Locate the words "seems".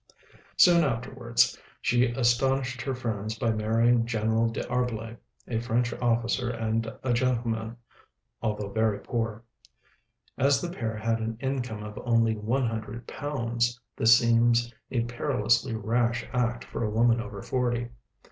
14.17-14.73